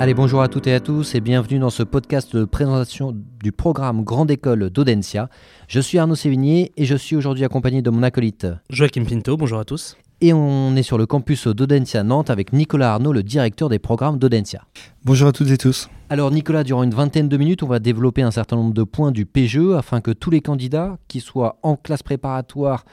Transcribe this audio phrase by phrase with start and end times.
[0.00, 3.52] Allez, bonjour à toutes et à tous et bienvenue dans ce podcast de présentation du
[3.52, 5.30] programme Grande École d'Audencia.
[5.68, 9.60] Je suis Arnaud Sévigné et je suis aujourd'hui accompagné de mon acolyte Joachim Pinto, bonjour
[9.60, 9.96] à tous.
[10.20, 14.18] Et on est sur le campus d'Audencia Nantes avec Nicolas Arnaud, le directeur des programmes
[14.18, 14.64] d'Audencia.
[15.04, 15.88] Bonjour à toutes et tous.
[16.10, 19.12] Alors Nicolas, durant une vingtaine de minutes, on va développer un certain nombre de points
[19.12, 22.84] du PGE afin que tous les candidats, qui soient en classe préparatoire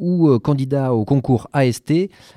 [0.00, 1.92] ou euh, candidats au concours AST,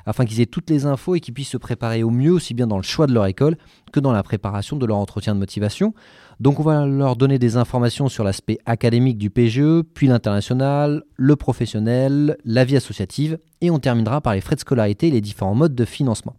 [0.05, 2.67] afin qu'ils aient toutes les infos et qu'ils puissent se préparer au mieux, aussi bien
[2.67, 3.57] dans le choix de leur école
[3.91, 5.93] que dans la préparation de leur entretien de motivation.
[6.39, 11.35] Donc on va leur donner des informations sur l'aspect académique du PGE, puis l'international, le
[11.35, 15.55] professionnel, la vie associative, et on terminera par les frais de scolarité et les différents
[15.55, 16.35] modes de financement.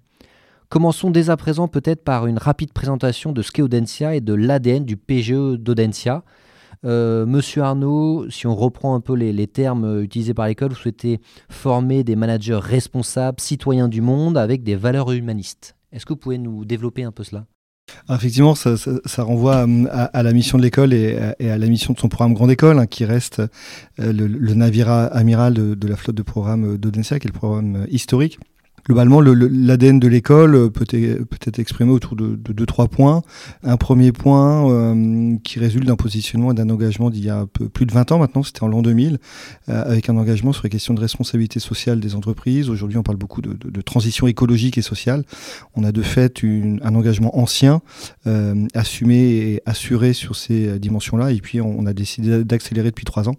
[0.68, 4.34] Commençons dès à présent peut-être par une rapide présentation de ce qu'est Audencia et de
[4.34, 6.24] l'ADN du PGE d'Audencia.
[6.84, 10.76] Euh, Monsieur Arnaud, si on reprend un peu les, termes euh, utilisés par l'école, vous
[10.76, 15.76] souhaitez former des managers responsables, citoyens du monde, avec des valeurs humanistes.
[15.92, 17.46] Est-ce que vous pouvez nous développer un peu cela?
[18.08, 18.74] Effectivement, ça,
[19.18, 22.50] renvoie euh, à, la mission de l'école et, à la mission de son programme Grande
[22.50, 23.42] École, hein, qui reste
[23.98, 28.38] le, navire amiral de, de, la flotte de programme d'Odensia, qui est le programme historique.
[28.86, 33.22] Globalement, l'ADN de l'école euh, peut, être exprimé autour de, deux, trois points.
[33.62, 37.70] Un premier point euh, qui résulte d'un positionnement et d'un engagement d'il y a peu,
[37.70, 39.18] plus de 20 ans maintenant, c'était en l'an 2000,
[39.70, 42.68] euh, avec un engagement sur les questions de responsabilité sociale des entreprises.
[42.68, 45.24] Aujourd'hui, on parle beaucoup de, de, transition écologique et sociale.
[45.76, 47.80] On a de fait une, un engagement ancien,
[48.74, 51.32] assumé et assuré sur ces dimensions-là.
[51.32, 53.36] Et puis, on, a décidé d'accélérer depuis trois ans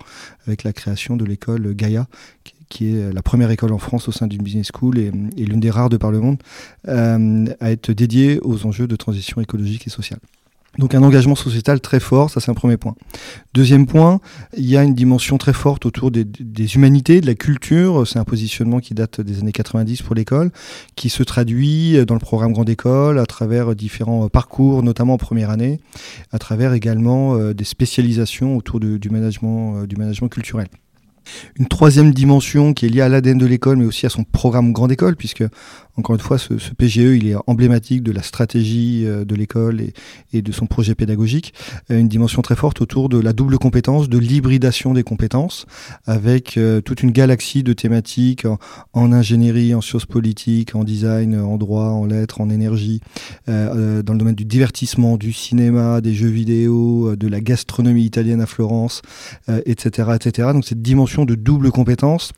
[0.48, 2.08] avec la création de l'école Gaïa,
[2.76, 5.72] qui est la première école en France au sein d'une business school et, l'une des
[5.72, 6.38] rares de par le monde,
[6.90, 10.20] euh, à être dédiée aux enjeux de transition écologique et sociale.
[10.78, 12.96] Donc un engagement sociétal très fort, ça c'est un premier point.
[13.54, 14.20] Deuxième point,
[14.58, 18.06] il y a une dimension très forte autour des, humanités, de la culture.
[18.06, 20.52] C'est un positionnement qui date des années 90 pour l'école,
[20.98, 25.50] qui se traduit dans le programme Grande École à travers différents parcours, notamment en première
[25.50, 25.80] année,
[26.34, 30.68] à travers également euh, des spécialisations autour du, management, euh, du management culturel.
[31.58, 34.72] Une troisième dimension qui est liée à l'ADN de l'école, mais aussi à son programme
[34.74, 35.44] grande école, puisque
[35.98, 39.82] encore une fois, ce, PGE, il est emblématique de la stratégie euh, de l'école
[40.34, 41.54] et, de son projet pédagogique.
[41.90, 45.66] Euh, une dimension très forte autour de la double compétence, de l'hybridation des compétences,
[46.06, 48.46] avec euh, toute une galaxie de thématiques
[48.94, 53.00] en, ingénierie, en sciences politiques, en design, en droit, en lettres, en énergie,
[53.48, 58.46] dans le domaine du divertissement, du cinéma, des jeux vidéo, de la gastronomie italienne à
[58.46, 59.02] Florence,
[59.66, 60.50] etc., etc.
[60.54, 62.32] Donc cette dimension de double compétence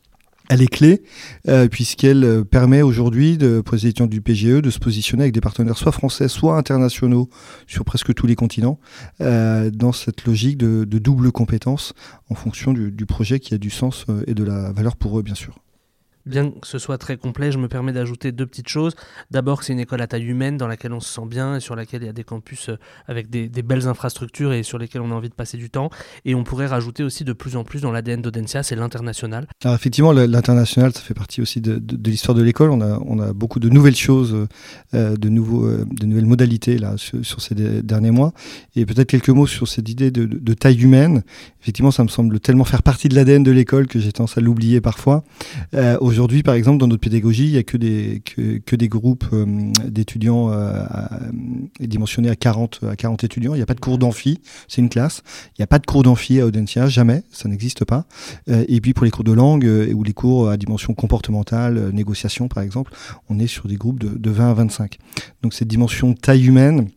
[0.50, 1.04] elle est clé
[1.48, 5.78] euh, puisqu'elle euh, permet aujourd'hui de, étudiants du PGE de se positionner avec des partenaires
[5.78, 7.30] soit français, soit internationaux
[7.68, 8.80] sur presque tous les continents
[9.22, 11.94] euh, dans cette logique de, double compétence
[12.30, 15.36] en fonction du, projet qui a du sens et de la valeur pour eux bien
[15.36, 15.56] sûr
[16.28, 18.96] bien que ce soit très complet, je me permets d'ajouter deux petites choses.
[19.32, 21.76] D'abord, c'est une école à taille humaine dans laquelle on se sent bien et sur
[21.76, 22.78] laquelle il y a des campus euh,
[23.08, 25.90] avec des, belles infrastructures et sur lesquels on a envie de passer du temps.
[26.26, 29.48] Et on pourrait rajouter aussi de plus en plus dans l'ADN d'Audencia, c'est l'international.
[29.64, 32.70] Alors effectivement, l'international, ça fait partie aussi de, l'histoire de l'école.
[32.70, 34.48] On a, beaucoup de nouvelles choses, euh,
[34.94, 38.34] euh, de nouvelles modalités là, sur, ces derniers mois.
[38.76, 41.24] Et peut-être quelques mots sur cette idée de, taille humaine.
[41.62, 44.42] Effectivement, ça me semble tellement faire partie de l'ADN de l'école que j'ai tendance à
[44.42, 45.24] l'oublier parfois.
[46.18, 49.46] Aujourd'hui, par exemple, dans notre pédagogie, il n'y a que des, que, des groupes euh,
[49.88, 50.84] d'étudiants euh,
[51.80, 53.54] dimensionnés à 40, à 40 étudiants.
[53.54, 55.22] Il n'y a pas de cours d'amphi, c'est une classe.
[55.50, 58.08] Il n'y a pas de cours d'amphi à Audencia, jamais, ça n'existe pas.
[58.50, 62.48] Euh, et puis pour les cours de langue ou les cours à dimension comportementale, négociation
[62.48, 62.94] par exemple,
[63.30, 64.98] on est sur des groupes de, de 20 à 25.
[65.44, 66.90] Donc cette dimension taille humaine,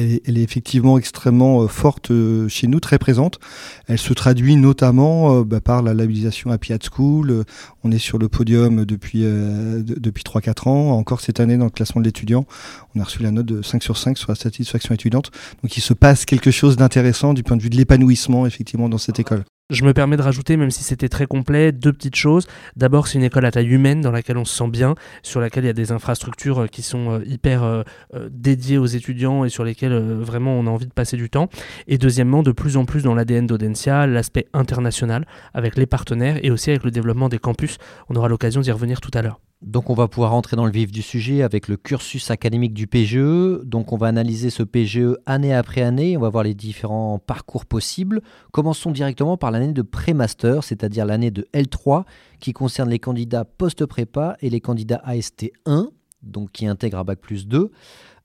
[0.00, 3.38] elle, est effectivement extrêmement euh, forte euh, chez nous, très présente.
[3.86, 7.44] Elle se traduit notamment euh, bah, par la labellisation Happy at School.
[7.84, 10.90] on est sur le podium depuis, depuis 3-4 ans.
[10.92, 12.46] Encore cette année, dans le classement de l'étudiant,
[12.94, 15.30] on a reçu la note de 5 sur 5 sur la satisfaction étudiante.
[15.62, 18.98] Donc il se passe quelque chose d'intéressant du point de vue de l'épanouissement, effectivement, dans
[18.98, 19.44] cette école.
[19.70, 22.48] Je me permets de rajouter, même si c'était très complet, deux petites choses.
[22.74, 25.62] D'abord, c'est une école à taille humaine dans laquelle on se sent bien, sur laquelle
[25.62, 27.84] il y a des infrastructures euh, qui sont euh, hyper euh,
[28.30, 31.48] dédiées aux étudiants et sur lesquelles vraiment on a envie de passer du temps.
[31.86, 35.24] Et deuxièmement, de plus en plus dans l'ADN d'Audencia, l'aspect international
[35.54, 37.78] avec les partenaires et aussi avec le développement des campus.
[38.08, 39.38] On aura l'occasion d'y revenir tout à l'heure.
[39.62, 42.86] Donc on va pouvoir rentrer dans le vif du sujet avec le cursus académique du
[42.86, 43.62] PGE.
[43.64, 47.66] Donc on va analyser ce PGE année après année, on va voir les différents parcours
[47.66, 48.22] possibles.
[48.52, 52.04] Commençons directement par l'année de pré-master, c'est-à-dire l'année de L3
[52.40, 55.90] qui concerne les candidats post-prépa et les candidats AST 1,
[56.22, 57.70] donc qui intègrent à Bac plus 2.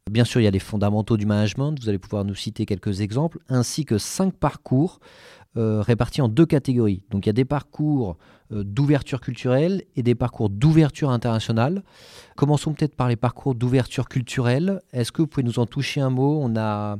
[0.09, 3.01] Bien sûr, il y a les fondamentaux du management, vous allez pouvoir nous citer quelques
[3.01, 4.99] exemples, ainsi que cinq parcours
[5.57, 7.03] euh, répartis en deux catégories.
[7.09, 8.17] Donc il y a des parcours
[8.51, 11.83] euh, d'ouverture culturelle et des parcours d'ouverture internationale.
[12.35, 14.81] Commençons peut-être par les parcours d'ouverture culturelle.
[14.91, 16.39] Est-ce que vous pouvez nous en toucher un mot?
[16.41, 16.97] On a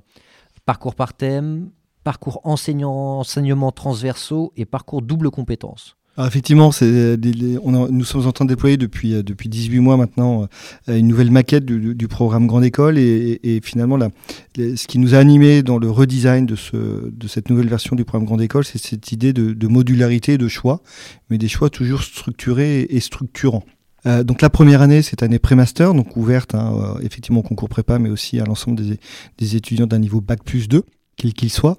[0.65, 1.69] parcours par thème,
[2.03, 5.97] parcours enseignement transversaux et parcours double compétence.
[6.17, 10.47] Alors effectivement, c'est, nous sommes en train de déployer depuis, euh, depuis 18 mois maintenant
[10.87, 14.09] euh, une nouvelle maquette du, programme Grande École et, et, finalement là,
[14.55, 18.25] ce qui nous a animé dans le redesign de, ce, cette nouvelle version du programme
[18.25, 20.81] Grande École, c'est cette idée de, de modularité de choix,
[21.29, 23.65] mais des choix toujours structurés et structurants.
[24.05, 27.69] Euh, donc la première année, c'est année pré-master, donc ouverte hein, euh, effectivement au concours
[27.69, 28.99] prépa, mais aussi à l'ensemble des,
[29.37, 30.83] des étudiants d'un niveau bac plus 2
[31.17, 31.77] quel qu'il soit.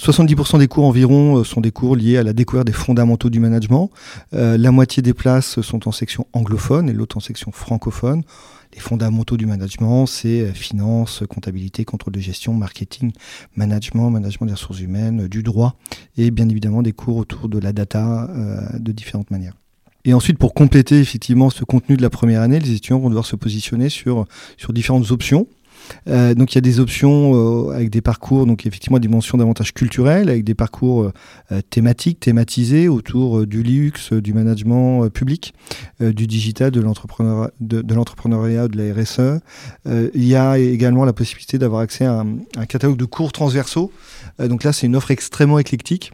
[0.00, 3.40] 70% des cours environ euh, sont des cours liés à la découverte des fondamentaux du
[3.40, 3.90] management.
[4.34, 8.22] Euh, la moitié des places sont en section anglophone et l'autre en section francophone.
[8.74, 13.12] Les fondamentaux du management, c'est euh, finance, comptabilité, contrôle de gestion, marketing,
[13.56, 15.76] management, management des ressources humaines, du droit
[16.16, 18.28] et bien évidemment des cours autour de la data
[18.74, 19.54] de différentes manières.
[20.04, 23.26] Et ensuite, pour compléter effectivement ce contenu de la première année, les étudiants vont devoir
[23.26, 24.24] se positionner sur,
[24.56, 25.48] sur différentes options
[26.08, 29.38] euh, donc il y a des options euh, avec des parcours, donc effectivement des mentions
[29.38, 31.12] davantage culturelles, avec des parcours
[31.52, 35.54] euh, thématiques, thématisés autour du luxe, du management public,
[36.00, 39.40] du digital, de l'entrepreneuriat, de, la RSE.
[40.14, 43.92] il y a également la possibilité d'avoir accès à un, catalogue de cours transversaux.
[44.38, 46.12] donc là, c'est une offre extrêmement éclectique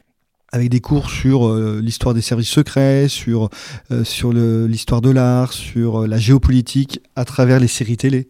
[0.54, 3.49] avec des cours sur euh, l'histoire des services secrets, sur,
[3.90, 8.28] euh, sur l'histoire de l'art, sur euh, la géopolitique à travers les séries télé,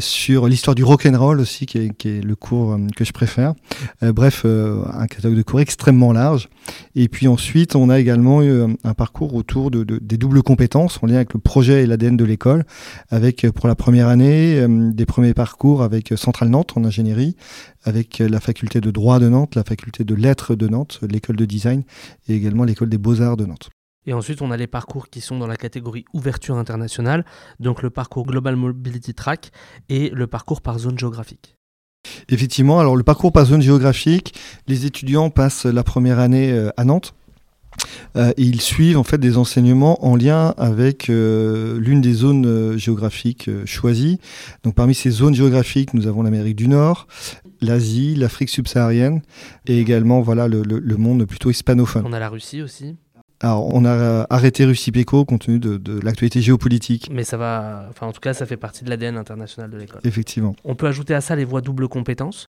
[0.00, 3.12] sur l'histoire du rock and roll aussi, qui est, qui est le cours que je
[3.12, 3.54] préfère.
[4.02, 6.48] bref, un catalogue de cours extrêmement large.
[6.94, 10.98] Et puis ensuite, on a également eu un parcours autour de, de, des doubles compétences
[11.02, 12.64] en lien avec le projet et l'ADN de l'école,
[13.10, 17.36] avec pour la première année des premiers parcours avec Centrale Nantes en ingénierie,
[17.84, 21.44] avec la faculté de droit de Nantes, la faculté de lettres de Nantes, l'école de
[21.44, 21.82] design
[22.28, 23.70] et également l'école des beaux-arts de Nantes.
[24.04, 27.24] Et ensuite, on a les parcours qui sont dans la catégorie ouverture internationale,
[27.60, 29.52] donc le parcours Global Mobility Track
[29.88, 31.56] et le parcours par zone géographique.
[32.28, 34.34] Effectivement, alors le parcours par zone géographique,
[34.66, 37.14] les étudiants passent la première année euh, à Nantes,
[38.16, 42.76] euh, ils suivent en fait des enseignements en lien avec euh, l'une des zones euh,
[42.76, 44.18] géographiques choisies.
[44.64, 47.06] Donc parmi ces zones géographiques, nous avons l'Amérique du Nord,
[47.62, 49.22] l'Asie, l'Afrique subsaharienne
[49.66, 52.04] et également voilà le, le, monde plutôt hispanophone.
[52.06, 52.96] On a la Russie aussi.
[53.40, 57.08] Alors, on a arrêté Russie Péco compte tenu de, de l'actualité géopolitique.
[57.12, 60.00] Mais ça va, enfin en tout cas, ça fait partie de l'ADN international de l'école.
[60.04, 60.54] Effectivement.
[60.64, 62.46] On peut ajouter à ça les voies double compétences.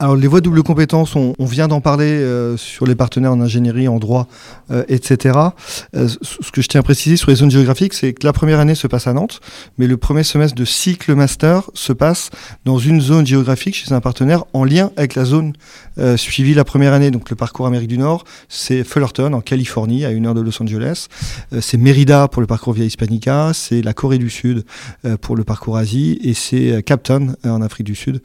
[0.00, 3.40] Alors les voies double compétences, on, on vient d'en parler euh, sur les partenaires en
[3.40, 4.28] ingénierie, en droit,
[4.70, 5.36] euh, etc.
[5.96, 8.60] Euh, ce que je tiens à préciser sur les zones géographiques, c'est que la première
[8.60, 9.40] année se passe à Nantes,
[9.76, 12.30] mais le premier semestre de cycle master se passe
[12.64, 15.54] dans une zone géographique chez un partenaire en lien avec la zone
[16.14, 17.10] suivie la première année.
[17.10, 20.62] Donc le parcours Amérique du Nord, c'est Fullerton en Californie, à une heure de Los
[20.62, 21.08] Angeles.
[21.60, 24.64] c'est Mérida pour le parcours Via Hispanica, c'est la Corée du Sud
[25.20, 28.22] pour le parcours Asie, et c'est Captain en Afrique du Sud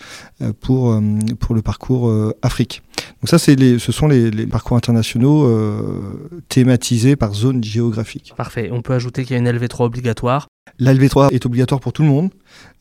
[0.62, 1.02] pour,
[1.40, 2.84] pour le parcours euh, Afrique.
[3.22, 8.34] Donc ça, c'est les, ce sont les, les parcours internationaux euh, thématisés par zone géographique.
[8.38, 8.70] Parfait.
[8.72, 10.48] On peut ajouter qu'il y a une LV3 obligatoire.
[10.80, 12.30] La LV3 est obligatoire pour tout le monde.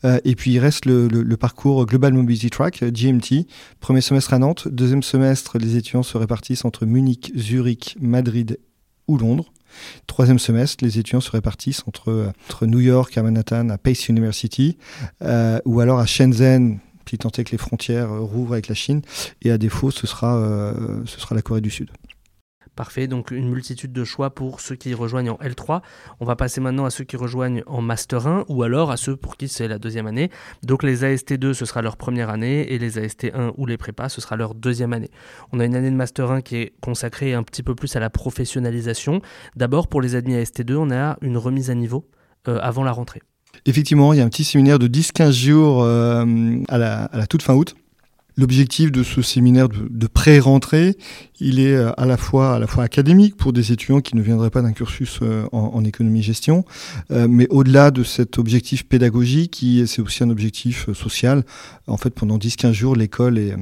[0.05, 3.47] Euh, et puis il reste le, le, le, parcours Global Mobility Track, GMT.
[3.79, 4.67] Premier semestre à Nantes.
[4.67, 8.59] Deuxième semestre, les étudiants se répartissent entre Munich, Zurich, Madrid
[9.07, 9.51] ou Londres.
[10.07, 14.77] Troisième semestre, les étudiants se répartissent entre, entre New York, à Manhattan, à Pace University,
[15.21, 16.79] euh, ou alors à Shenzhen,
[17.09, 19.01] si tant est que les frontières euh, rouvrent avec la Chine,
[19.41, 21.89] et à défaut, ce sera, euh, ce sera la Corée du Sud.
[22.75, 25.81] Parfait, donc une multitude de choix pour ceux qui rejoignent en L3.
[26.19, 29.15] On va passer maintenant à ceux qui rejoignent en Master 1 ou alors à ceux
[29.15, 30.31] pour qui c'est la deuxième année.
[30.63, 34.21] Donc les AST2, ce sera leur première année et les AST1 ou les prépas, ce
[34.21, 35.11] sera leur deuxième année.
[35.51, 37.99] On a une année de Master 1 qui est consacrée un petit peu plus à
[37.99, 39.21] la professionnalisation.
[39.55, 42.09] D'abord, pour les admis AST2, on a une remise à niveau
[42.47, 43.21] euh, avant la rentrée.
[43.65, 46.25] Effectivement, il y a un petit séminaire de 10-15 jours euh,
[46.67, 47.75] à, la, à, la, toute fin août.
[48.35, 50.97] L'objectif de ce séminaire de, pré-rentrée,
[51.39, 54.23] il est euh, à la fois à la fois académique pour des étudiants qui ne
[54.23, 56.65] viendraient pas d'un cursus euh, en, économie-gestion,
[57.11, 61.43] euh, mais au-delà de cet objectif pédagogique, c'est aussi un objectif social.
[61.85, 63.53] En fait, pendant 10-15 jours, l'école est,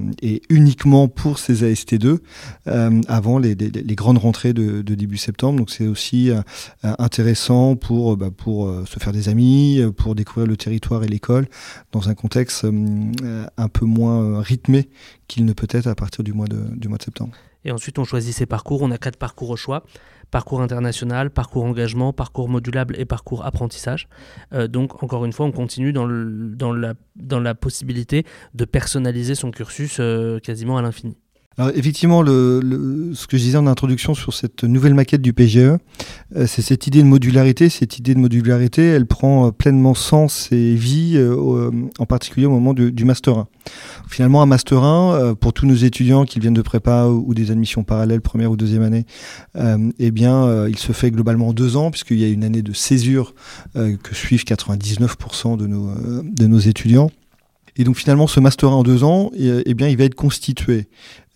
[0.50, 2.20] uniquement pour ces AST2
[2.68, 3.56] euh, avant les,
[3.96, 5.60] grandes rentrées de, début septembre.
[5.60, 6.30] Donc c'est aussi
[6.84, 11.48] intéressant pour bah, pour se faire des amis, pour découvrir le territoire et l'école
[11.92, 14.61] dans un contexte un peu moins rythmé
[15.28, 17.34] qu'il ne peut être à partir du mois de, septembre.
[17.64, 18.82] Et ensuite, on choisit ses parcours.
[18.82, 19.84] On a quatre parcours au choix
[20.32, 24.08] parcours international, parcours engagement, parcours modulable et parcours apprentissage.
[24.54, 30.40] Euh, donc, encore une fois, on continue dans la possibilité de personnaliser son cursus euh,
[30.40, 31.18] quasiment à l'infini.
[31.62, 35.78] Alors effectivement, ce que je disais en introduction sur cette nouvelle maquette du PGE, euh,
[36.48, 37.70] c'est cette idée de modularité.
[37.70, 42.50] Cette idée de modularité, elle prend euh, pleinement sens et vie, euh, en particulier au
[42.50, 43.48] moment du Master 1.
[44.10, 47.84] Finalement, un Master 1, pour tous nos étudiants qui viennent de prépa ou, des admissions
[47.84, 49.06] parallèles, première ou deuxième année,
[50.00, 52.74] eh bien, il se fait globalement en deux ans, puisqu'il y a une année de
[52.74, 53.36] césure
[53.76, 55.92] que suivent 99% de nos,
[56.24, 57.12] de nos étudiants.
[57.78, 60.88] Et donc finalement, ce master 1 en deux ans, eh, eh il va être constitué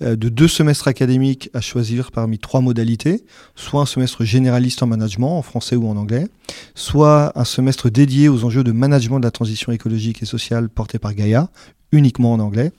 [0.01, 3.23] euh, de deux semestres académiques à choisir parmi trois modalités,
[3.55, 6.27] soit un semestre généraliste en management, en français ou en anglais,
[6.73, 10.99] soit un semestre dédié aux enjeux de management de la transition écologique et sociale porté
[10.99, 11.49] par Gaïa,
[11.91, 12.71] uniquement en anglais,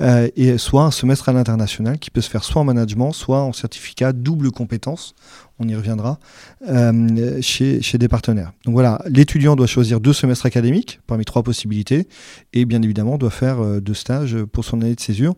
[0.00, 3.42] euh, et soit un semestre à l'international qui peut se faire soit en management, soit
[3.42, 5.14] en certificat double compétence,
[5.58, 6.18] on y reviendra,
[6.68, 8.52] euh, chez, des partenaires.
[8.64, 12.08] Donc voilà, l'étudiant doit choisir deux semestres académiques parmi trois possibilités,
[12.52, 15.34] et bien évidemment doit faire euh, deux stages pour son année de césure.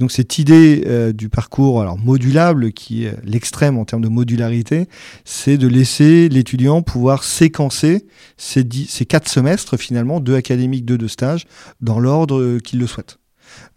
[0.00, 4.88] donc cette idée du parcours modulable, qui est l'extrême en termes de modularité,
[5.24, 8.06] c'est de laisser l'étudiant pouvoir séquencer
[8.36, 8.64] ces,
[9.06, 11.46] quatre semestres finalement, deux académiques, deux de stages,
[11.80, 13.18] dans l'ordre qu'il le souhaite.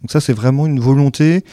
[0.02, 1.44] Donc ça, c'est vraiment une volonté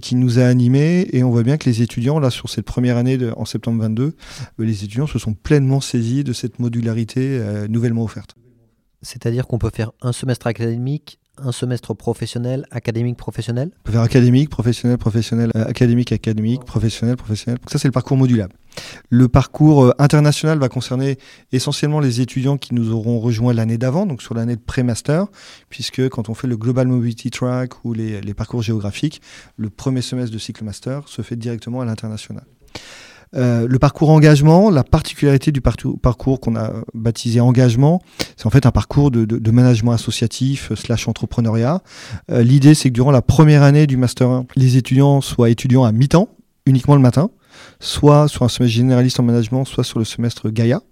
[0.00, 2.96] qui nous a animés et on voit bien que les étudiants, là, sur cette première
[2.96, 4.12] année en septembre 22, euh,
[4.58, 8.34] les étudiants se sont pleinement saisis de cette modularité euh, nouvellement offerte.
[9.00, 13.70] C'est-à-dire qu'on peut faire un semestre académique, un semestre professionnel, académique, professionnel?
[13.80, 17.58] On peut faire académique, professionnel, professionnel, euh, académique, académique, professionnel, professionnel.
[17.66, 18.54] ça, c'est le parcours modulable.
[19.10, 21.18] Le parcours euh, international va concerner
[21.52, 25.26] essentiellement les étudiants qui nous auront rejoints l'année d'avant, donc sur l'année de pré-master,
[25.68, 29.20] puisque quand on fait le Global Mobility Track ou les parcours géographiques,
[29.56, 32.44] le premier semestre de cycle master se fait directement à l'international.
[33.34, 38.02] Euh, le parcours engagement, la particularité du parcours qu'on a baptisé engagement,
[38.36, 41.82] c'est en fait un parcours de, management associatif slash entrepreneuriat.
[42.30, 45.84] Euh, l'idée, c'est que durant la première année du Master 1, les étudiants soient étudiants
[45.84, 46.28] à mi-temps,
[46.66, 47.30] uniquement le matin,
[47.80, 50.82] soit sur un semestre généraliste en management, soit sur le semestre Gaïa.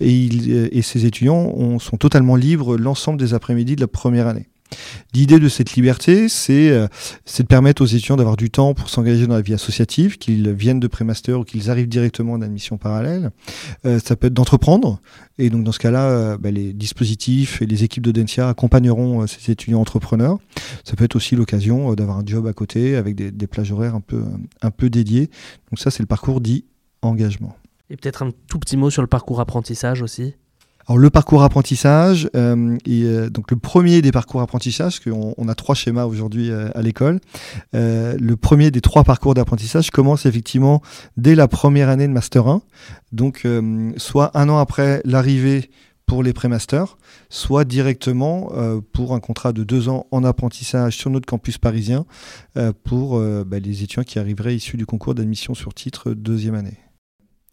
[0.00, 4.48] Et, et ces étudiants sont totalement libres l'ensemble des après-midi de la première année.
[5.14, 6.88] L'idée de cette liberté, euh,
[7.24, 10.50] c'est de permettre aux étudiants d'avoir du temps pour s'engager dans la vie associative, qu'ils
[10.52, 13.30] viennent de pré-master ou qu'ils arrivent directement en admission parallèle.
[13.84, 15.00] Euh, ça peut être d'entreprendre.
[15.38, 19.52] Et donc, dans ce cas-là, euh, bah, les dispositifs et les équipes d'Audencia accompagneront ces
[19.52, 20.38] étudiants entrepreneurs.
[20.84, 23.94] Ça peut être aussi l'occasion d'avoir un job à côté avec des, des plages horaires
[23.94, 24.22] un peu,
[24.62, 25.30] un peu dédiées.
[25.70, 26.64] Donc, ça, c'est le parcours dit
[27.02, 27.56] engagement.
[27.88, 30.34] Et peut-être un tout petit mot sur le parcours apprentissage aussi
[30.88, 35.34] alors le parcours apprentissage, euh, et, euh, donc le premier des parcours apprentissage, parce qu'on
[35.36, 37.18] on a trois schémas aujourd'hui euh, à l'école,
[37.74, 40.82] euh, le premier des trois parcours d'apprentissage commence effectivement
[41.16, 42.62] dès la première année de Master 1,
[43.12, 43.46] donc
[43.96, 45.70] soit un an après l'arrivée
[46.06, 46.98] pour les pré-masters,
[47.30, 48.50] soit directement
[48.92, 52.04] pour un contrat de deux ans en apprentissage sur notre campus parisien
[52.84, 56.85] pour bah, les étudiants qui arriveraient issus du concours d'admission sur titre deuxième année.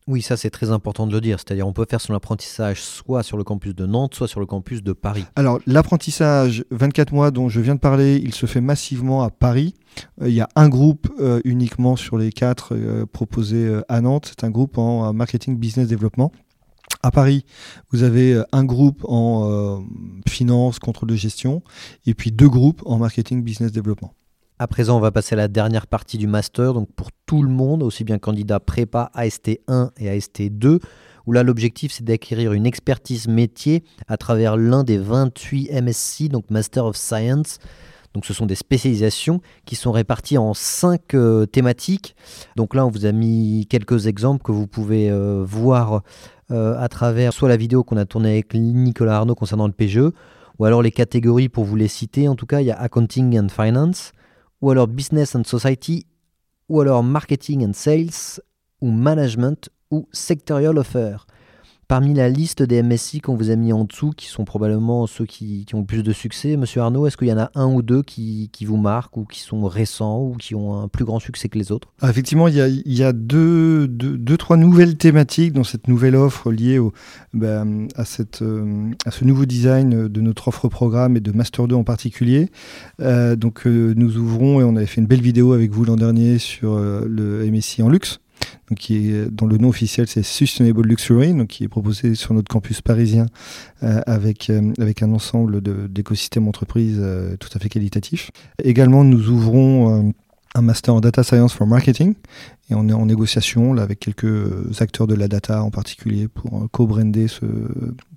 [0.07, 1.39] Oui, ça c'est très important de le dire.
[1.39, 4.45] C'est-à-dire on peut faire son apprentissage soit sur le campus de Nantes, soit sur le
[4.45, 5.25] campus de Paris.
[5.35, 9.75] Alors l'apprentissage 24 mois dont je viens de parler, il se fait massivement à Paris.
[10.21, 14.27] Euh, il y a un groupe euh, uniquement sur les quatre euh, proposés à Nantes.
[14.29, 16.31] C'est un groupe en marketing business développement.
[17.01, 17.45] À Paris,
[17.91, 19.83] vous avez un groupe en
[20.27, 21.61] finance, contrôle de gestion,
[22.05, 24.13] et puis deux groupes en marketing business développement.
[24.59, 27.49] À présent, on va passer à la dernière partie du master, donc pour tout le
[27.49, 30.79] monde, aussi bien candidat prépa AST1 et AST2,
[31.25, 36.51] où là l'objectif c'est d'acquérir une expertise métier à travers l'un des 28 MSc, donc
[36.51, 37.57] Master of Science.
[38.13, 42.15] Donc ce sont des spécialisations qui sont réparties en cinq euh, thématiques.
[42.55, 46.03] Donc là on vous a mis quelques exemples que vous pouvez euh, voir
[46.51, 50.11] euh, à travers soit la vidéo qu'on a tournée avec Nicolas Arnaud concernant le PGE,
[50.59, 52.27] ou alors les catégories pour vous les citer.
[52.27, 54.11] En tout cas il y a Accounting and Finance,
[54.63, 56.05] ou alors Business and Society,
[56.69, 58.39] ou alors Marketing and Sales,
[58.79, 61.17] ou Management, ou Sectorial Offer.
[61.93, 65.27] Parmi la liste des MSI qu'on vous a mis en dessous, qui sont probablement ceux
[65.27, 67.83] qui, ont le plus de succès, Monsieur Arnaud, est-ce qu'il y en a un ou
[67.83, 71.49] deux qui, vous marquent ou qui sont récents ou qui ont un plus grand succès
[71.49, 71.89] que les autres?
[72.01, 76.79] Ah, Effectivement, il y a, deux, deux, trois nouvelles thématiques dans cette nouvelle offre liée
[77.31, 81.83] ben, euh, à ce nouveau design de notre offre programme et de Master 2 en
[81.83, 82.49] particulier.
[83.01, 85.97] Euh, donc, euh, nous ouvrons, et on avait fait une belle vidéo avec vous l'an
[85.97, 88.19] dernier sur le MSI en luxe
[88.69, 92.33] donc qui est, dont le nom officiel c'est Sustainable Luxury, donc qui est proposé sur
[92.33, 93.27] notre campus parisien
[93.83, 98.31] euh, avec, euh, avec un ensemble d'écosystèmes entreprises euh, tout à fait qualitatifs.
[98.63, 100.13] Également, nous ouvrons
[100.55, 102.15] un master en data science for marketing
[102.69, 106.67] et on est en négociation là, avec quelques acteurs de la data en particulier pour
[106.71, 107.45] co-brander ce,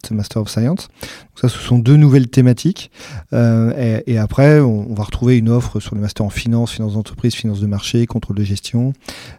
[0.07, 0.89] ce, master of science.
[1.01, 2.91] Donc ça, ce sont deux nouvelles thématiques
[3.33, 6.95] et, et, après on, on, va retrouver une offre sur le master en finance, finance
[6.95, 8.93] d'entreprise, finance de marché, contrôle de gestion,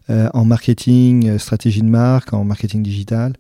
[0.10, 3.34] en marketing, stratégie de marque, en marketing digital,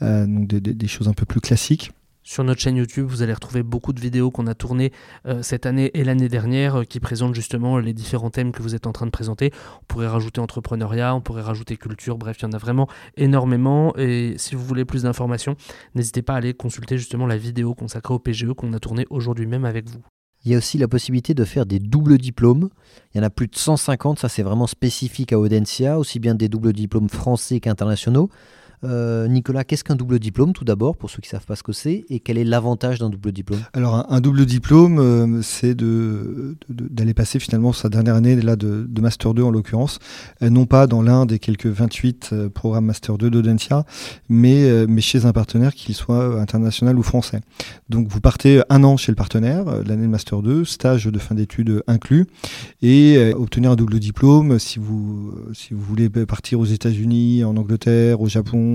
[0.00, 1.92] donc des, des, des choses un peu plus classiques.
[2.30, 4.92] Sur notre chaîne YouTube, vous allez retrouver beaucoup de vidéos qu'on a tournées
[5.26, 8.76] euh, cette année et l'année dernière euh, qui présentent justement les différents thèmes que vous
[8.76, 9.50] êtes en train de présenter.
[9.82, 13.96] On pourrait rajouter entrepreneuriat, on pourrait rajouter culture, bref, il y en a vraiment énormément.
[13.96, 15.56] Et si vous voulez plus d'informations,
[15.96, 19.48] n'hésitez pas à aller consulter justement la vidéo consacrée au PGE qu'on a tournée aujourd'hui
[19.48, 20.00] même avec vous.
[20.44, 22.70] Il y a aussi la possibilité de faire des doubles diplômes.
[23.12, 26.36] Il y en a plus de 150, ça c'est vraiment spécifique à Audencia, aussi bien
[26.36, 28.30] des doubles diplômes français qu'internationaux.
[28.82, 31.62] Euh, Nicolas, qu'est-ce qu'un double diplôme tout d'abord, pour ceux qui ne savent pas ce
[31.62, 33.60] que c'est, et quel est l'avantage d'un double diplôme?
[33.74, 39.34] Alors un, double diplôme, euh, c'est d'aller passer finalement sa dernière année là, de, Master
[39.34, 39.98] 2 en l'occurrence,
[40.42, 43.84] euh, non pas dans l'un des quelques 28 euh, programmes Master 2 d'Audencia,
[44.28, 47.40] mais, mais chez un partenaire, qu'il soit international ou français.
[47.88, 51.34] Donc vous partez un an chez le partenaire, l'année de Master 2, stage de fin
[51.34, 52.26] d'études inclus,
[52.82, 58.20] et obtenir un double diplôme si vous, si vous voulez partir aux États-Unis, en Angleterre,
[58.20, 58.69] au Japon,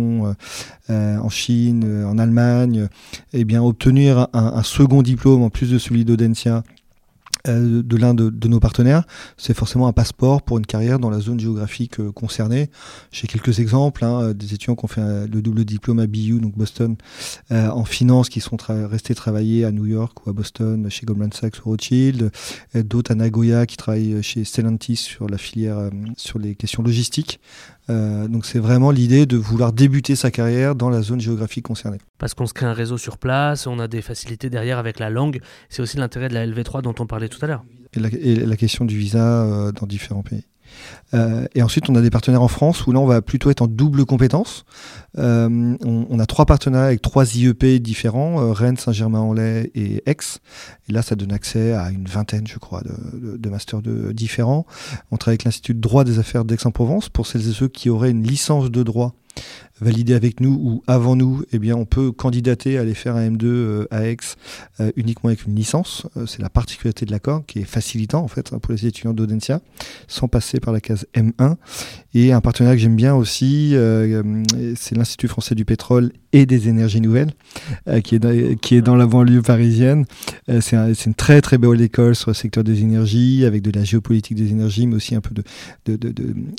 [0.90, 2.88] euh, en Chine, euh, en Allemagne,
[3.34, 6.64] eh bien obtenir un, second diplôme en plus de celui d'Audencia
[7.48, 9.04] euh, de l'un de, nos partenaires,
[9.38, 12.70] c'est forcément un passeport pour une carrière dans la zone géographique euh, concernée.
[13.12, 16.58] J'ai quelques exemples, hein, des étudiants qui ont fait le double diplôme à BU, donc
[16.58, 16.96] Boston,
[17.52, 21.32] euh, en finance, qui sont restés travailler à New York ou à Boston, chez Goldman
[21.32, 22.32] Sachs ou Rothschild,
[22.74, 27.40] d'autres à Nagoya qui travaillent chez Stellantis sur la filière, euh, sur les questions logistiques.
[27.90, 32.00] Euh, donc c'est vraiment l'idée de vouloir débuter sa carrière dans la zone géographique concernée.
[32.18, 35.10] Parce qu'on se crée un réseau sur place, on a des facilités derrière avec la
[35.10, 35.40] langue.
[35.70, 37.64] C'est aussi l'intérêt de la LV3 dont on parlait tout à l'heure.
[37.94, 40.46] Et la, et la question du visa euh, dans différents pays.
[41.14, 43.62] Euh, et ensuite, on a des partenaires en France où là, on va plutôt être
[43.62, 44.66] en double compétence.
[45.18, 50.18] Euh, on, a trois partenariats avec trois IEP différents, euh, Rennes, Saint-Germain-en-Laye et Aix.
[50.90, 54.66] Et là, ça donne accès à une vingtaine, je crois, de, masters différents.
[55.12, 58.12] On travaille avec l'Institut de droit des affaires d'Aix-en-Provence pour celles et ceux qui auraient
[58.12, 59.14] une licence de droit
[59.82, 63.30] validé avec nous ou avant nous, eh bien, on peut candidater à aller faire un
[63.30, 64.18] M2 euh, à Aix
[64.80, 66.08] euh, uniquement avec une licence.
[66.16, 69.14] Euh, c'est la particularité de l'accord qui est facilitant en fait hein, pour les étudiants
[69.14, 69.62] d'Audencia,
[70.08, 71.56] sans passer par la case M1.
[72.14, 73.76] Et un partenariat que j'aime bien aussi,
[74.78, 77.32] c'est l'Institut français du pétrole et des énergies nouvelles,
[78.06, 80.06] qui, est dans, qui est dans la banlieue parisienne.
[80.62, 83.84] C'est un, une très très belle école sur le secteur des énergies, avec de la
[83.84, 85.44] géopolitique des énergies, mais aussi un peu de,
[85.88, 86.14] de, de,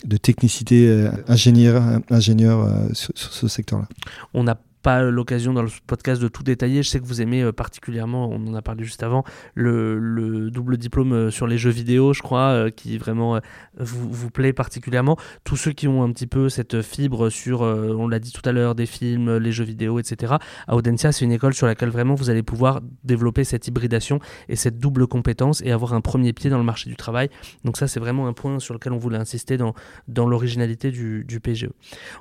[0.05, 2.69] de, technicité ingénieur, ingénieur
[3.14, 3.88] sur ce secteur-là.
[4.35, 6.85] On a pas l'occasion dans le podcast de tout détailler.
[6.85, 9.25] Je sais que vous aimez euh, particulièrement, on en a parlé juste avant,
[9.57, 13.40] le, le double diplôme euh, sur les jeux vidéo, je crois, euh, qui vraiment
[13.77, 15.16] vous, plaît particulièrement.
[15.42, 18.53] Tous ceux qui ont un petit peu cette fibre sur, on l'a dit tout à
[18.53, 20.35] l'heure, des films, les jeux vidéo, etc.
[20.68, 24.55] À Audencia, c'est une école sur laquelle vraiment vous allez pouvoir développer cette hybridation et
[24.55, 27.29] cette double compétence et avoir un premier pied dans le marché du travail.
[27.64, 29.75] Donc ça, c'est vraiment un point sur lequel on voulait insister dans,
[30.29, 31.70] l'originalité du PGE.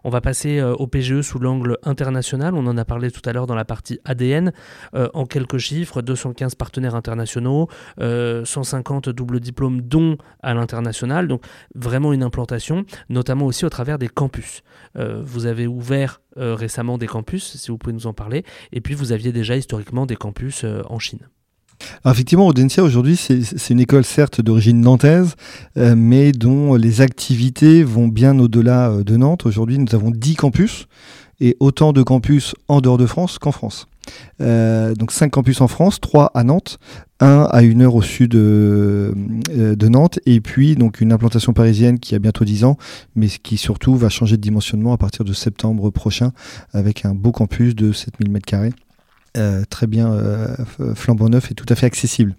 [0.04, 3.48] On va passer au PGE sous l'angle international on en a parlé tout à l'heure
[3.48, 4.52] dans la partie ADN.
[4.94, 7.68] Euh, en quelques chiffres, 215 partenaires internationaux,
[8.00, 11.28] euh, 150 doubles diplômes, dont à l'international.
[11.28, 14.62] Donc vraiment une implantation, notamment aussi au travers des campus.
[14.98, 18.82] Euh, vous avez ouvert euh, récemment des campus, si vous pouvez nous en parler, et
[18.82, 21.28] puis vous aviez déjà historiquement des campus euh, en Chine.
[22.04, 25.36] Alors effectivement, Audencia aujourd'hui, c'est une école certes d'origine nantaise,
[25.78, 29.46] euh, mais dont les activités vont bien au-delà euh, de Nantes.
[29.46, 30.88] Aujourd'hui, nous avons 10 campus
[31.40, 33.88] et autant de campus en dehors de France qu'en France.
[34.40, 36.78] Euh, donc 5 campus en France, 3 à Nantes,
[37.20, 42.00] 1 à une heure au sud de, de, Nantes, et puis donc une implantation parisienne
[42.00, 42.78] qui a bientôt 10 ans,
[43.16, 46.34] mais qui surtout va changer de dimensionnement à partir de septembre prochain,
[46.74, 48.72] avec un beau campus de 7000 m2.
[49.38, 50.56] Euh, très bien euh,
[50.96, 52.36] flambant neuf et tout à fait accessible.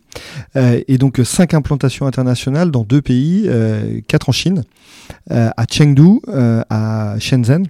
[0.56, 3.50] Euh, et donc cinq implantations internationales dans deux pays,
[4.08, 4.64] quatre en Chine,
[5.30, 7.66] à Chengdu, à Shenzhen,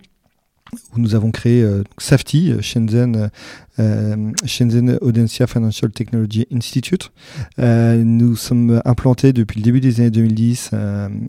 [0.94, 3.30] où nous avons créé euh, SAFTI, Shenzhen,
[3.78, 7.12] euh, Shenzhen Audencia Financial Technology Institute.
[7.58, 10.70] Euh, nous sommes implantés depuis le début des années 2010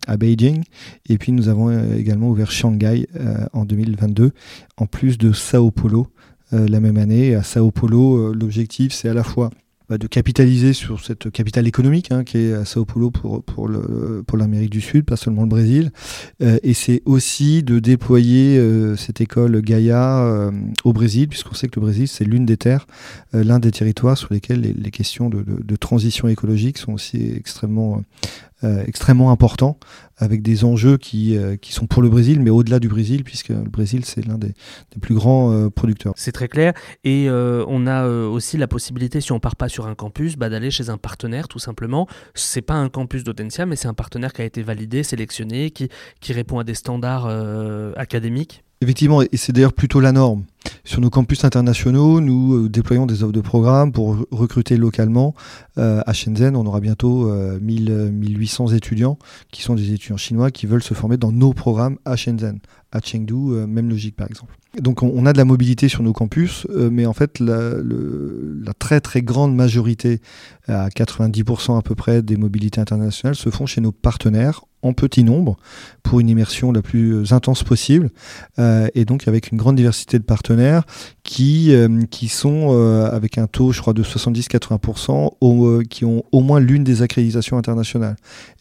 [0.08, 0.64] à Beijing
[1.10, 3.08] et puis nous avons également ouvert Shanghai
[3.54, 4.32] en 2022,
[4.78, 6.08] en plus de Sao Paulo
[6.52, 7.36] la même année.
[7.36, 9.50] À Sao Paulo, l'objectif c'est à la fois
[9.90, 13.70] bah, de capitaliser sur cette capitale économique hein, qui est à Sao Paulo pour, pour,
[13.70, 15.92] le, pour l'Amérique du Sud, pas seulement le Brésil.
[16.42, 20.52] Euh, et c'est aussi de déployer euh, cette école Gaïa euh,
[20.84, 22.86] au Brésil, puisqu'on sait que le Brésil, c'est l'une des terres,
[23.32, 27.32] l'un des territoires sur lesquels les, les questions de, de, de, transition écologique sont aussi
[27.36, 28.04] extrêmement
[28.64, 29.80] extrêmement important
[30.18, 33.70] avec des enjeux qui, qui sont pour le Brésil, mais au-delà du Brésil, puisque le
[33.70, 36.14] Brésil, c'est l'un des, des, plus grands producteurs.
[36.16, 36.74] C'est très clair.
[37.04, 40.72] Et on a aussi la possibilité, si on part pas sur un campus, bah, d'aller
[40.72, 42.08] chez un partenaire, tout simplement.
[42.34, 45.90] C'est pas un campus d'Audencia, mais c'est un partenaire qui a été validé, sélectionné, qui,
[46.20, 47.28] qui répond à des standards
[47.96, 48.64] académiques.
[48.80, 50.44] Effectivement, et c'est d'ailleurs plutôt la norme.
[50.84, 55.34] Sur nos campus internationaux, nous euh, déployons des offres de programme pour recruter localement.
[55.80, 59.18] Euh, à Shenzhen, on aura bientôt 1000, euh, 1800 étudiants
[59.52, 62.60] qui sont des étudiants chinois qui veulent se former dans nos programmes à Shenzhen.
[62.94, 64.56] À Chengdu, même logique par exemple.
[64.80, 69.02] Donc on, a de la mobilité sur nos campus, mais en fait la, la, très
[69.02, 70.22] très grande majorité,
[70.70, 75.24] à 90% à peu près des mobilités internationales, se font chez nos partenaires en petit
[75.24, 75.58] nombre
[76.04, 78.10] pour une immersion la plus intense possible
[78.58, 80.84] et donc avec une grande diversité de partenaires
[81.24, 86.24] qui, euh, qui sont euh, avec un taux, je crois, de 70-80%, euh, qui ont
[86.32, 88.16] au moins l'une des accréditations internationales.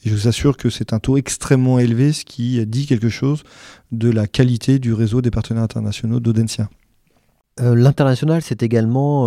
[0.05, 3.43] Et je vous assure que c'est un taux extrêmement élevé, ce qui dit quelque chose
[3.93, 6.69] de la qualité du réseau des partenaires internationaux d'Audencia.
[7.59, 9.25] L'international est également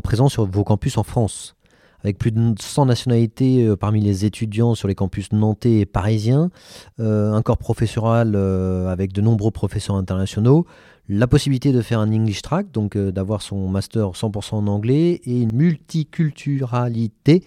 [0.00, 1.54] présent sur vos campus en France
[2.02, 6.50] avec plus de 100 nationalités parmi les étudiants sur les campus nantais et parisiens,
[6.98, 8.34] un corps professoral
[8.88, 10.66] avec de nombreux professeurs internationaux,
[11.08, 15.20] la possibilité de faire un English track, donc euh, d'avoir son master 100% en anglais,
[15.24, 17.44] et une multiculturalité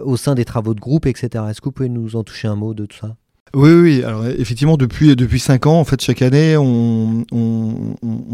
[0.00, 1.44] au sein des travaux de groupe, etc.
[1.48, 3.16] Est-ce que vous pouvez nous en toucher un mot de tout ça?
[3.54, 4.02] Oui, oui.
[4.02, 7.24] Alors effectivement, depuis depuis cinq ans, en fait, chaque année, on,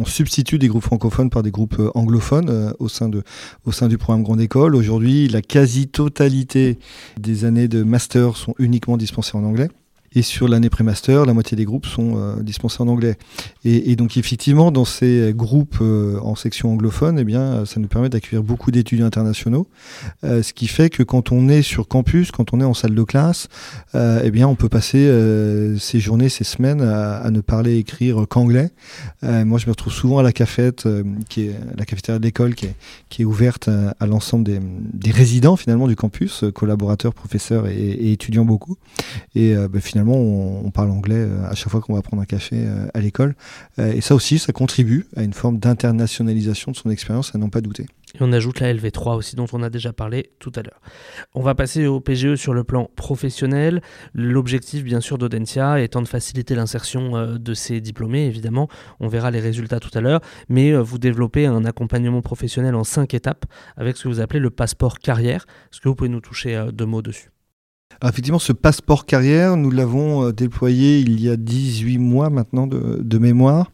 [0.04, 3.22] substitue des groupes francophones par des groupes euh, anglophones euh, au sein de
[3.64, 4.74] au sein du programme Grande École.
[4.74, 6.78] Aujourd'hui, la quasi-totalité
[7.18, 9.68] des années de master sont uniquement dispensées en anglais.
[10.14, 13.16] Et sur l'année pré-master, la moitié des groupes sont euh, dispensés en anglais.
[13.64, 18.08] Et, donc effectivement, dans ces groupes euh, en section anglophone, eh bien, ça nous permet
[18.08, 19.68] d'accueillir beaucoup d'étudiants internationaux,
[20.24, 22.94] euh, ce qui fait que quand on est sur campus, quand on est en salle
[22.94, 23.48] de classe,
[23.94, 25.10] eh bien, on peut passer
[25.78, 28.70] ces journées, ces semaines à, ne parler et écrire qu'anglais.
[29.22, 30.72] moi, je me retrouve souvent à la cafétéria
[32.18, 32.66] de l'école, qui
[33.18, 34.60] est, ouverte à, l'ensemble des,
[34.92, 38.76] des, résidents finalement du campus, collaborateurs, professeurs et, étudiants beaucoup.
[39.34, 42.56] Et bah, finalement on, parle anglais euh, à chaque fois qu'on va prendre un café
[42.66, 43.34] euh, à l'école.
[43.78, 47.48] Euh, et ça aussi, ça contribue à une forme d'internationalisation de son expérience, à n'en
[47.48, 47.86] pas douter.
[48.14, 50.80] Et on ajoute la LV3 aussi dont on a déjà parlé tout à l'heure.
[51.34, 53.80] On va passer au PGE sur le plan professionnel.
[54.14, 58.68] L'objectif bien sûr d'Audencia étant de faciliter l'insertion de ces diplômés, évidemment.
[59.00, 60.20] On verra les résultats tout à l'heure.
[60.50, 63.46] Mais vous développez un accompagnement professionnel en cinq étapes
[63.78, 65.46] avec ce que vous appelez le passeport carrière.
[65.72, 67.30] Est-ce que vous pouvez nous toucher deux mots dessus?
[68.04, 73.18] Effectivement, ce passeport carrière, nous l'avons euh, déployé il y a 18 mois maintenant de,
[73.18, 73.70] mémoire.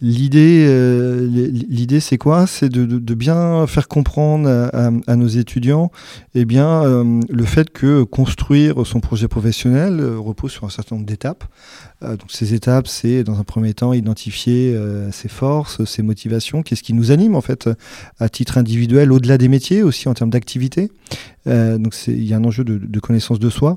[0.00, 2.46] L'idée, euh, l'idée, c'est quoi?
[2.46, 5.90] C'est de, bien faire comprendre à, nos étudiants
[6.34, 11.06] eh bien, euh, le fait que construire son projet professionnel repose sur un certain nombre
[11.06, 11.44] d'étapes.
[12.28, 14.78] ces étapes, c'est dans un premier temps identifier
[15.10, 17.68] ses forces, ses motivations, qu'est-ce qui nous anime en fait
[18.18, 20.90] à titre individuel, au-delà des métiers, aussi en termes d'activité.
[21.46, 23.76] Donc il y a un enjeu de, de connaissance de soi.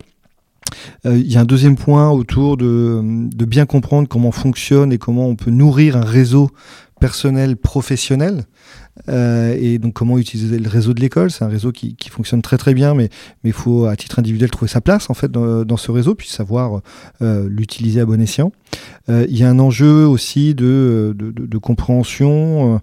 [1.05, 3.01] Euh, il y a un deuxième point autour de,
[3.45, 6.49] bien comprendre comment fonctionne et comment on peut nourrir un réseau
[6.99, 8.45] personnel professionnel.
[9.07, 11.31] Euh, et donc comment utiliser le réseau de l'école?
[11.31, 13.09] C'est un réseau qui, fonctionne très très bien, mais
[13.43, 16.81] il faut à titre individuel trouver sa place en fait dans, ce réseau, puis savoir
[17.21, 18.51] euh, l'utiliser à bon escient.
[19.07, 22.79] Il y a un enjeu aussi de, de compréhension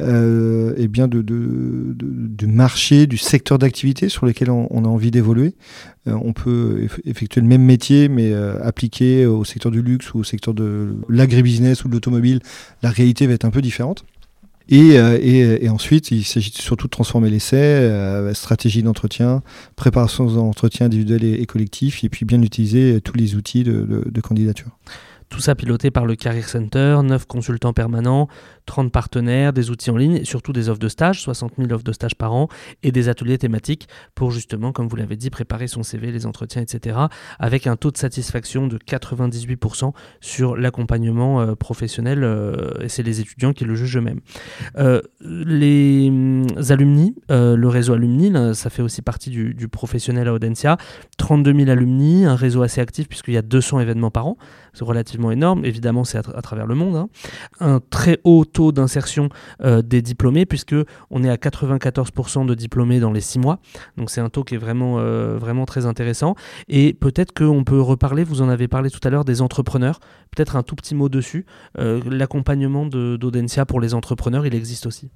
[0.00, 5.10] euh, et bien de, de, du marché, du secteur d'activité sur lequel on, a envie
[5.10, 5.54] d'évoluer.
[6.08, 10.18] Euh, on peut effectuer le même métier, mais euh, appliqué au secteur du luxe ou
[10.18, 12.40] au secteur de l'agribusiness ou de l'automobile,
[12.82, 14.04] la réalité va être un peu différente.
[14.68, 17.90] Et, et, et, ensuite, il s'agit surtout de transformer l'essai,
[18.34, 19.42] stratégie d'entretien,
[19.76, 24.70] préparation d'entretien individuel et, et, collectif, et puis bien utiliser tous les outils de candidature.
[25.34, 28.28] Tout ça piloté par le Career Center, 9 consultants permanents,
[28.66, 31.90] 30 partenaires, des outils en ligne surtout des offres de stage, 60 000 offres de
[31.90, 32.46] stage par an
[32.84, 36.62] et des ateliers thématiques pour justement, comme vous l'avez dit, préparer son CV, les entretiens,
[36.62, 36.98] etc.
[37.40, 43.18] avec un taux de satisfaction de 98% sur l'accompagnement euh, professionnel euh, et c'est les
[43.18, 44.20] étudiants qui le jugent eux-mêmes.
[44.78, 50.32] Euh, les hum, alumni, le réseau alumni, ça fait aussi partie du, du professionnel à
[50.32, 50.76] Audencia,
[51.18, 54.36] 32 000 alumni, un réseau assez actif puisqu'il y a 200 événements par an
[54.74, 55.64] c'est relativement énorme.
[55.64, 56.96] Évidemment, c'est à, travers le monde.
[56.96, 57.08] Hein.
[57.60, 59.28] Un très haut taux d'insertion
[59.62, 60.74] euh, des diplômés, puisque
[61.10, 63.58] on est à 94% de diplômés dans les 6 mois.
[63.96, 66.34] Donc c'est un taux qui est vraiment, euh, vraiment très intéressant.
[66.68, 70.00] Et peut-être qu'on peut reparler, vous en avez parlé tout à l'heure, des entrepreneurs.
[70.34, 71.46] Peut-être un tout petit mot dessus.
[71.78, 75.10] Euh, l'accompagnement d'Audencia pour les entrepreneurs, il existe aussi.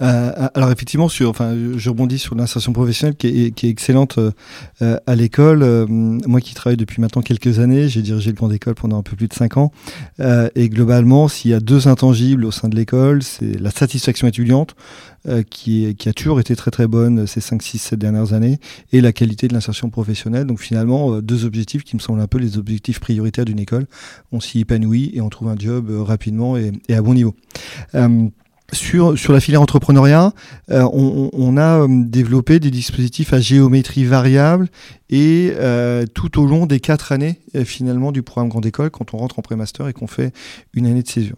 [0.00, 4.18] Euh, alors effectivement, sur, enfin, je rebondis sur l'insertion professionnelle qui est, qui est excellente
[4.18, 5.62] euh, à l'école.
[5.62, 9.02] Euh, moi qui travaille depuis maintenant quelques années, j'ai dirigé le plan d'école pendant un
[9.02, 9.72] peu plus de 5 ans.
[10.18, 14.74] et globalement, s'il y a deux intangibles au sein de l'école, c'est la satisfaction étudiante,
[15.50, 18.58] qui, qui, a toujours été très très bonne ces 5, 6, 7 dernières années,
[18.92, 20.46] et la qualité de l'insertion professionnelle.
[20.46, 23.86] Donc finalement, deux objectifs qui me semblent un peu les objectifs prioritaires d'une école.
[24.30, 27.34] On s'y épanouit et on trouve un job rapidement et, et à bon niveau.
[28.72, 30.32] Sur, la filière entrepreneuriat,
[30.72, 34.68] euh, on, a euh, développé des dispositifs à géométrie variable
[35.08, 39.18] et euh, tout au long des quatre années finalement du programme Grande École, quand on
[39.18, 40.32] rentre en pré-master et qu'on fait
[40.74, 41.36] une année de césure.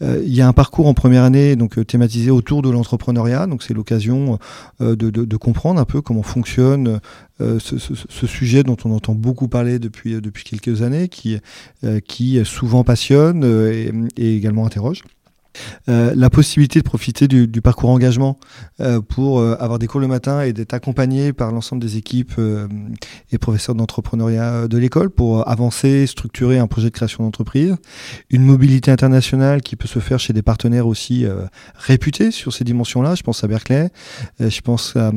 [0.00, 3.74] Il y a un parcours en première année donc thématisé autour de l'entrepreneuriat, donc c'est
[3.74, 4.38] l'occasion
[4.80, 7.00] de, comprendre un peu comment fonctionne
[7.38, 13.44] ce, sujet dont on entend beaucoup parler depuis, depuis quelques années, qui, souvent passionne
[14.16, 15.04] et également interroge.
[15.88, 18.38] Euh, la possibilité de profiter du, parcours engagement
[18.80, 22.40] euh, pour euh, avoir des cours le matin et d'être accompagné par l'ensemble des équipes
[23.30, 27.76] et professeurs d'entrepreneuriat de l'école pour avancer, structurer un projet de création d'entreprise.
[28.30, 31.26] Une mobilité internationale qui peut se faire chez des partenaires aussi
[31.76, 33.14] réputés sur ces dimensions-là.
[33.14, 33.90] Je pense à Berkeley,
[34.40, 35.10] je pense à,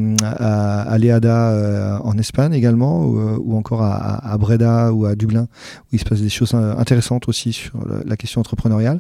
[0.82, 5.48] à, Leada en Espagne également, ou, encore à, Breda ou à Dublin,
[5.84, 7.74] où il se passe des choses intéressantes aussi sur
[8.06, 9.00] la question entrepreneuriale.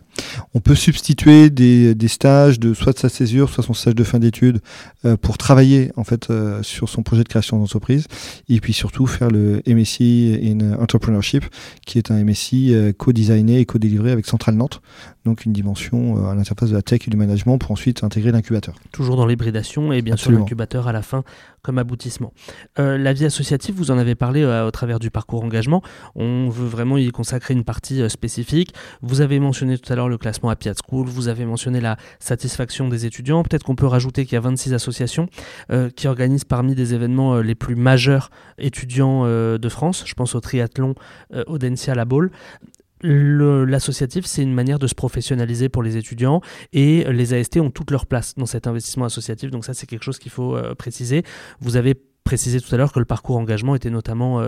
[0.54, 4.04] On peut substituer des, des, stages de soit de sa césure, soit son stage de
[4.04, 4.60] fin d'études
[5.06, 8.08] euh, pour travailler en fait euh, sur son projet de création d'entreprise.
[8.48, 11.46] Et puis surtout faire le MSc in Entrepreneurship
[11.86, 14.82] qui est un MSc euh, co-designé et co-délivré avec Centrale Nantes.
[15.26, 18.76] Donc une dimension à l'interface de la tech et du management pour ensuite intégrer l'incubateur.
[18.92, 21.24] Toujours dans l'hybridation et bien sûr l'incubateur à la fin
[21.66, 22.32] comme aboutissement.
[22.78, 25.82] la vie associative, vous en avez parlé au travers du parcours engagement.
[26.16, 28.74] On veut vraiment y consacrer une partie spécifique.
[29.02, 31.98] Vous avez mentionné tout à l'heure le classement à Piat School, vous avez mentionné la
[32.20, 33.44] satisfaction des étudiants.
[33.44, 35.28] Peut-être qu'on peut rajouter qu'il y a 26 associations
[35.72, 40.04] euh, qui organisent parmi des événements euh, les plus majeurs étudiants euh, de France.
[40.06, 40.96] Je pense au triathlon
[41.48, 42.32] Audencia La Baule.
[43.06, 46.42] L'associatif, c'est une manière de se professionnaliser pour les étudiants
[46.74, 49.52] et les AST ont toute leur place dans cet investissement associatif.
[49.52, 51.24] Donc ça, c'est quelque chose qu'il faut préciser.
[51.60, 54.44] Vous avez précisé tout à l'heure que le parcours engagement était notamment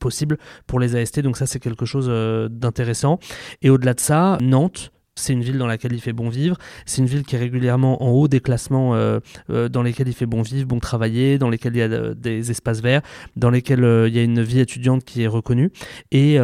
[0.00, 1.20] possible pour les AST.
[1.20, 2.08] Donc ça, c'est quelque chose
[2.50, 3.18] d'intéressant.
[3.62, 6.56] Et au-delà de ça, Nantes c'est une ville dans laquelle il fait bon vivre.
[6.86, 10.14] C'est une ville qui est régulièrement en haut des classements euh, euh, dans lesquels il
[10.14, 13.02] fait bon vivre, bon travailler, dans lesquels il y a euh, des espaces verts,
[13.36, 15.70] dans lesquels il y a une vie étudiante qui est reconnue.
[16.10, 16.38] Et,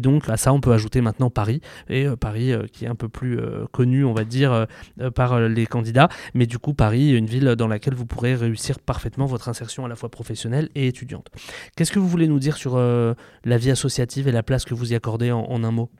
[0.00, 1.60] donc à ça, on peut ajouter maintenant Paris.
[1.88, 3.38] Et Paris qui est un peu plus
[3.72, 4.66] connu, on va dire,
[5.14, 6.08] par les candidats.
[6.34, 9.88] Mais du coup, Paris, une ville dans laquelle vous pourrez réussir parfaitement votre insertion à
[9.88, 11.28] la fois professionnelle et étudiante.
[11.76, 14.92] Qu'est-ce que vous voulez nous dire sur la vie associative et la place que vous
[14.92, 15.90] y accordez en un mot?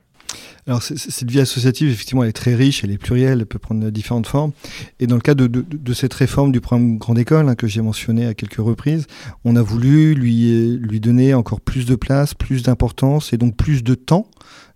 [0.67, 3.89] Alors cette vie associative, effectivement, elle est très riche, elle est plurielle, elle peut prendre
[3.89, 4.51] différentes formes.
[4.99, 8.27] Et dans le cadre de, cette réforme du programme Grande École, hein, que j'ai mentionné
[8.27, 9.07] à quelques reprises,
[9.45, 13.95] on a voulu lui, donner encore plus de place, plus d'importance et donc plus de
[13.95, 14.27] temps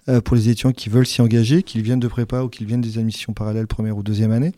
[0.09, 2.81] euh, pour les étudiants qui veulent s'y engager, qu'ils viennent de prépa ou qu'ils viennent
[2.81, 4.53] des admissions parallèles première ou deuxième année.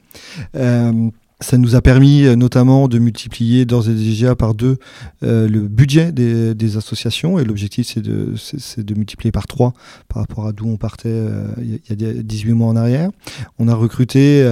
[0.55, 1.09] Euh,
[1.41, 4.77] ça nous a permis euh, notamment de multiplier d'ores et déjà par deux
[5.23, 9.73] euh, le budget des, associations et l'objectif c'est de, multiplier par trois
[10.07, 13.09] par rapport à d'où on partait euh, il y a 18 mois en arrière.
[13.59, 14.43] On a recruté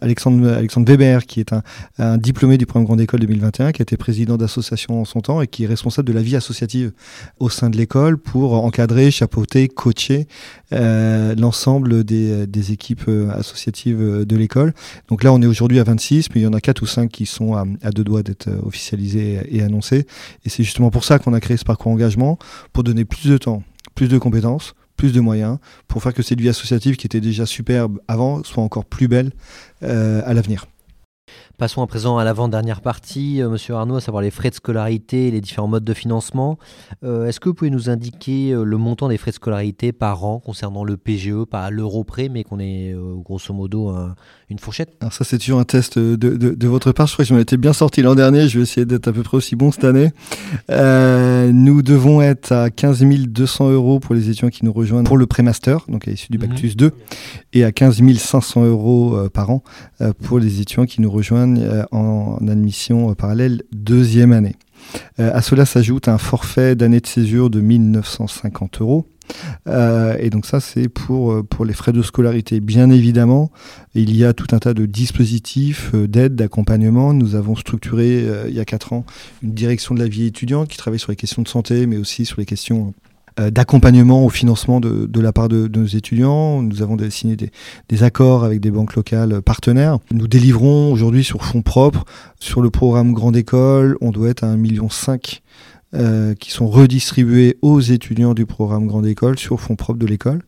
[0.00, 1.52] Alexandre, Weber qui est
[1.98, 5.46] un, diplômé du programme Grande École 2021 qui été président d'association en son temps et
[5.46, 6.92] qui est responsable de la vie associative
[7.38, 10.26] au sein de l'école pour encadrer, chapeauter, coacher
[10.70, 14.72] l'ensemble des, des équipes associatives de l'école.
[15.08, 17.10] Donc là on est aujourd'hui à 26 mais il y en a quatre ou cinq
[17.10, 20.06] qui sont à, deux doigts d'être euh, officialisés et annoncés.
[20.44, 22.38] Et c'est justement pour ça qu'on a créé ce parcours engagement,
[22.72, 23.62] pour donner plus de temps,
[23.94, 25.58] plus de compétences, plus de moyens,
[25.88, 29.32] pour faire que cette vie associative qui était déjà superbe avant soit encore plus belle
[29.82, 30.66] euh, à l'avenir.
[31.58, 35.28] Passons à présent à l'avant-dernière partie, euh, Monsieur Arnaud, à savoir les frais de scolarité
[35.28, 36.58] et les différents modes de financement.
[37.02, 40.22] Euh, est-ce que vous pouvez nous indiquer euh, le montant des frais de scolarité par
[40.26, 43.90] an concernant le PGE, pas à l'euro près, mais qu'on ait grosso modo
[44.50, 44.96] une fourchette?
[45.00, 47.06] Alors ça, c'est toujours un test de, de, votre part.
[47.06, 48.48] Je crois que j'en étais bien sorti l'an dernier.
[48.48, 50.10] Je vais essayer d'être à peu près aussi bon cette année.
[50.68, 55.26] nous devons être à 15 200 euros pour les étudiants qui nous rejoignent pour le
[55.26, 56.92] pré-master, donc à l'issue du Bac 2, mhm.
[57.54, 59.62] et à 15 500 euros par an
[60.22, 64.56] pour les étudiants qui nous rejoignent euh, en admission parallèle deuxième année.
[65.18, 69.06] Euh, à cela s'ajoute un forfait d'année de césure de 1950 euros.
[69.66, 72.60] Euh, et donc ça, c'est pour, pour les frais de scolarité.
[72.60, 73.50] Bien évidemment,
[73.94, 77.12] il y a tout un tas de dispositifs d'aide, d'accompagnement.
[77.12, 79.04] Nous avons structuré il y a quatre ans
[79.42, 82.24] une direction de la vie étudiante qui travaille sur les questions de santé, mais aussi
[82.24, 82.94] sur les questions
[83.38, 86.62] d'accompagnement au financement de, de, la part de, nos étudiants.
[86.62, 87.50] Nous avons signé des,
[87.88, 89.98] des, accords avec des banques locales partenaires.
[90.10, 92.04] Nous délivrons aujourd'hui sur fonds propres,
[92.40, 94.88] sur le programme Grande École, on doit être à 1,5 million
[95.96, 100.42] euh, qui sont redistribués aux étudiants du programme Grande École sur fonds propres de l'école.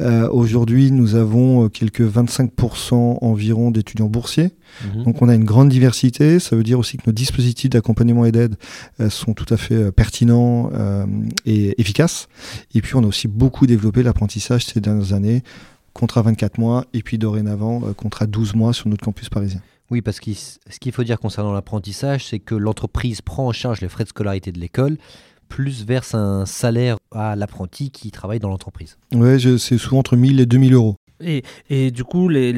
[0.00, 4.50] Euh, Aujourd'hui, nous avons euh, quelques 25% environ d'étudiants boursiers.
[4.82, 5.02] Mmh.
[5.04, 6.38] Donc on a une grande diversité.
[6.38, 8.56] Ça veut dire aussi que nos dispositifs d'accompagnement et d'aide
[9.00, 11.06] euh, sont tout à fait euh, pertinents euh,
[11.46, 12.28] et efficaces.
[12.74, 15.42] Et puis on a aussi beaucoup développé l'apprentissage ces dernières années.
[15.92, 19.60] Contrat 24 mois et puis dorénavant contrat 12 mois sur notre campus parisien.
[19.90, 23.80] Oui, parce que ce qu'il faut dire concernant l'apprentissage, c'est que l'entreprise prend en charge
[23.80, 24.96] les frais de scolarité de l'école,
[25.48, 28.98] plus verse un salaire à l'apprenti qui travaille dans l'entreprise.
[29.12, 30.94] Oui, c'est souvent entre 1000 et 2000 euros.
[31.22, 32.56] Et, du coup, l'aide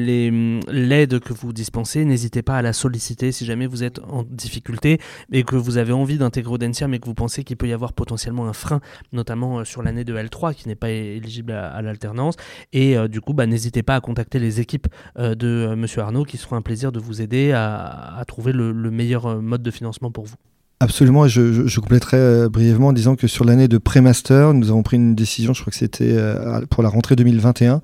[0.69, 4.99] les, que vous dispensez, n'hésitez pas à la solliciter si jamais vous êtes en difficulté
[5.31, 7.93] et que vous avez envie d'intégrer Audencia, mais que vous pensez qu'il peut y avoir
[7.93, 12.35] potentiellement un frein, notamment sur l'année de L3 qui n'est pas éligible à, l'alternance.
[12.71, 16.01] Et euh, du coup, bah, n'hésitez pas à contacter les équipes euh, de euh, Monsieur
[16.01, 20.09] Arnaud qui seront un plaisir de vous aider à, trouver le meilleur mode de financement
[20.09, 20.35] pour vous.
[20.79, 24.83] Absolument, je, je, compléterai euh, brièvement en disant que sur l'année de pré-master, nous avons
[24.83, 27.81] pris une décision, je crois que c'était euh, pour la rentrée 2021,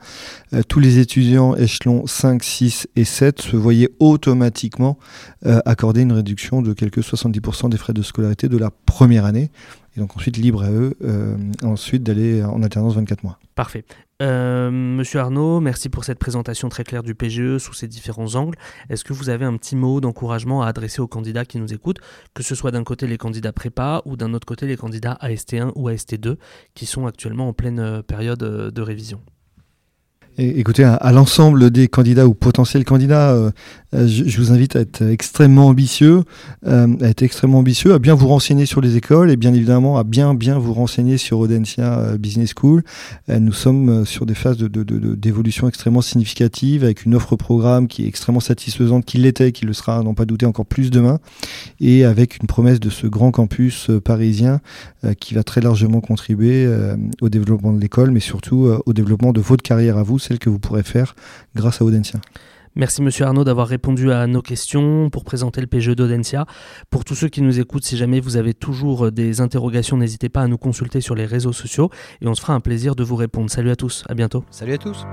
[0.54, 4.97] euh, tous les étudiants échelons 5, 6 et 7 se voyaient automatiquement
[5.45, 9.49] accorder une réduction de quelques 70% des frais de scolarité de la première année.
[9.95, 10.97] Et donc ensuite libre à eux
[11.63, 13.39] ensuite d'aller en alternance 24 mois.
[13.56, 13.86] Parfait.
[14.22, 18.58] Euh, Monsieur Arnaud, merci pour cette présentation très claire du PGE sous ses différents angles.
[18.90, 22.00] Est-ce que vous avez un petit mot d'encouragement à adresser aux candidats qui nous écoutent,
[22.34, 25.72] que ce soit d'un côté les candidats prépa ou d'un autre côté les candidats AST1
[25.76, 26.36] ou AST2
[26.76, 29.22] qui sont actuellement en pleine période de révision?
[30.41, 33.52] Écoutez, à, l'ensemble des candidats ou potentiels candidats, euh,
[33.91, 36.23] je, je, vous invite à être extrêmement ambitieux,
[36.65, 39.97] euh, à être extrêmement ambitieux, à bien vous renseigner sur les écoles et bien évidemment
[39.97, 42.84] à bien bien vous renseigner sur Audencia Business School.
[43.28, 48.06] Euh, nous sommes sur des phases d'évolution de, extrêmement significatives avec une offre programme qui
[48.06, 51.19] est extrêmement satisfaisante, qui l'était, qui le sera, n'en pas douter encore plus demain,
[51.82, 54.62] et avec une promesse de ce grand campus parisien
[55.19, 56.67] qui va très largement contribuer
[57.21, 60.50] au développement de l'école, mais surtout au développement de votre carrière à vous celle que
[60.50, 61.15] vous pourrez faire
[61.56, 62.22] grâce à Audencia.
[62.76, 66.46] Merci Monsieur Arnaud d'avoir répondu à nos questions pour présenter le PGE d'Audencia.
[66.92, 70.42] Pour tous ceux qui nous écoutent, si jamais vous avez toujours des interrogations, n'hésitez pas
[70.42, 71.89] à nous consulter sur les réseaux sociaux
[72.22, 73.50] et on se fera un plaisir de vous répondre.
[73.50, 74.46] Salut à tous, à bientôt.
[74.52, 75.04] Salut à tous.